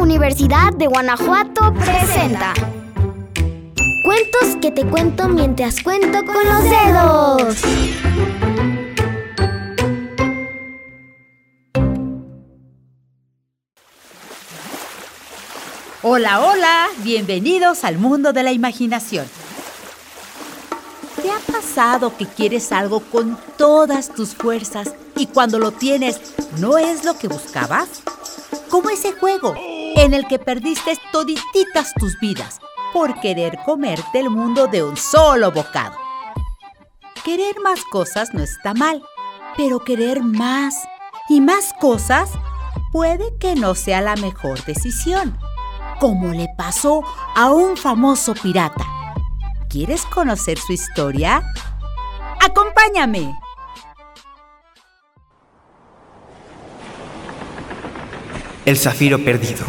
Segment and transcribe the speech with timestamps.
[0.00, 2.54] Universidad de Guanajuato presenta
[4.02, 7.62] Cuentos que te cuento mientras cuento con los dedos.
[16.02, 19.26] Hola, hola, bienvenidos al mundo de la imaginación.
[21.20, 26.18] ¿Te ha pasado que quieres algo con todas tus fuerzas y cuando lo tienes
[26.58, 28.02] no es lo que buscabas?
[28.70, 29.54] Como ese juego
[29.96, 32.60] en el que perdiste todititas tus vidas
[32.92, 35.96] por querer comerte el mundo de un solo bocado.
[37.24, 39.02] Querer más cosas no está mal,
[39.56, 40.76] pero querer más
[41.28, 42.30] y más cosas
[42.92, 45.38] puede que no sea la mejor decisión,
[46.00, 47.02] como le pasó
[47.36, 48.86] a un famoso pirata.
[49.68, 51.42] ¿Quieres conocer su historia?
[52.40, 53.38] ¡Acompáñame!
[58.66, 59.64] El zafiro perdido.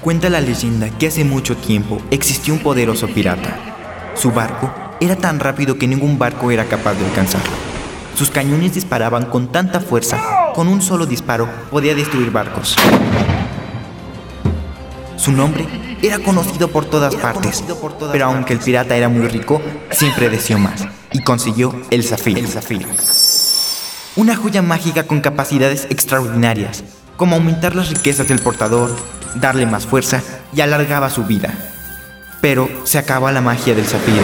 [0.00, 3.58] Cuenta la leyenda que hace mucho tiempo existió un poderoso pirata.
[4.14, 7.52] Su barco era tan rápido que ningún barco era capaz de alcanzarlo.
[8.16, 10.18] Sus cañones disparaban con tanta fuerza,
[10.54, 12.76] con un solo disparo podía destruir barcos.
[15.16, 15.66] Su nombre
[16.00, 17.62] era conocido por todas partes,
[18.10, 22.40] pero aunque el pirata era muy rico, siempre deseó más y consiguió el zafiro.
[22.40, 22.88] El zafiro.
[24.20, 26.84] Una joya mágica con capacidades extraordinarias,
[27.16, 28.94] como aumentar las riquezas del portador,
[29.36, 30.20] darle más fuerza
[30.54, 31.54] y alargaba su vida.
[32.42, 34.20] Pero se acaba la magia del zafiro.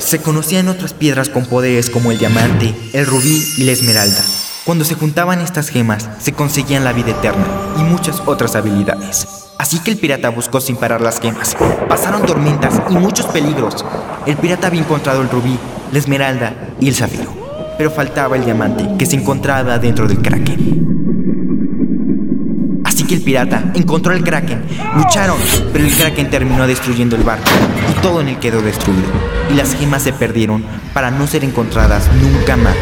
[0.00, 4.20] Se conocían otras piedras con poderes como el diamante, el rubí y la esmeralda.
[4.64, 7.46] Cuando se juntaban estas gemas, se conseguían la vida eterna
[7.78, 9.28] y muchas otras habilidades.
[9.58, 11.56] Así que el pirata buscó sin parar las gemas.
[11.88, 13.84] Pasaron tormentas y muchos peligros.
[14.26, 15.56] El pirata había encontrado el rubí,
[15.92, 17.47] la esmeralda y el zafiro.
[17.78, 20.58] Pero faltaba el diamante que se encontraba dentro del kraken.
[22.84, 24.62] Así que el pirata encontró al kraken.
[24.96, 25.38] Lucharon,
[25.72, 27.48] pero el kraken terminó destruyendo el barco
[27.88, 29.08] y todo en él quedó destruido.
[29.50, 32.76] Y las gemas se perdieron para no ser encontradas nunca más.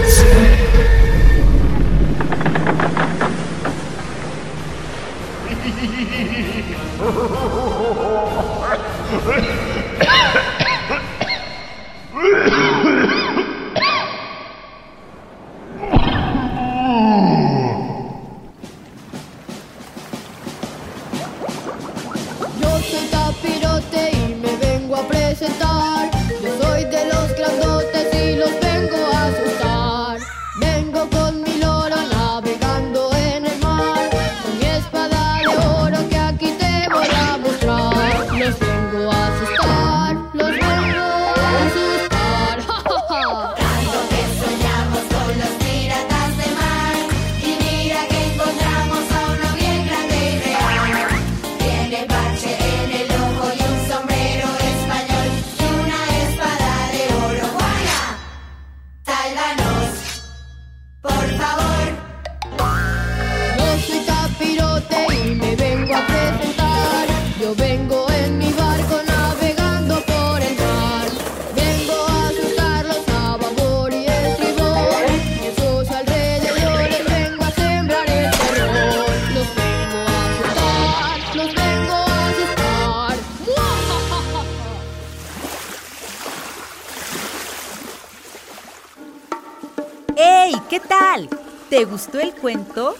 [90.16, 90.54] ¡Hey!
[90.70, 91.28] ¿Qué tal?
[91.68, 92.94] ¿Te gustó el cuento?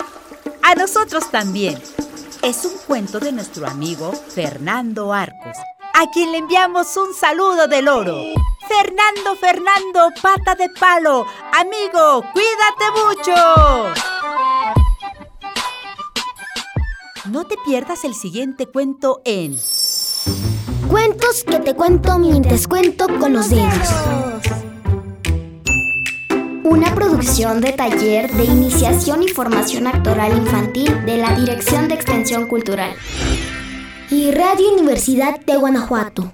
[0.63, 1.81] A nosotros también.
[2.43, 5.57] Es un cuento de nuestro amigo Fernando Arcos,
[5.95, 8.23] a quien le enviamos un saludo del oro.
[8.69, 13.95] Fernando, Fernando, pata de palo, amigo, cuídate mucho.
[17.31, 19.59] No te pierdas el siguiente cuento en
[20.89, 23.89] Cuentos que te cuento mientras cuento con los dedos.
[26.69, 32.49] Una producción de taller de iniciación y formación actoral infantil de la Dirección de Extensión
[32.49, 32.91] Cultural
[34.11, 36.33] y Radio Universidad de Guanajuato.